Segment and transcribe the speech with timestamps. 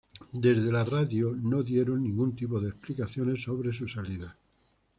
[0.33, 4.35] Desde la radio no dieron ningún tipo de explicaciones sobre su salida.